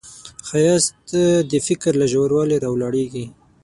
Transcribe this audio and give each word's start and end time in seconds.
ښایست 0.47 1.07
د 1.51 1.53
فکر 1.67 1.91
له 2.01 2.05
ژوروالي 2.11 2.57
راولاړیږي 2.63 3.25